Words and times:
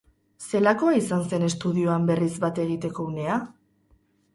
Zelakoa 0.47 0.93
izan 1.01 1.21
zen 1.29 1.47
estudioan 1.49 2.11
berriz 2.11 2.33
bat 2.49 2.67
egiteko 2.67 3.11
unea? 3.15 3.41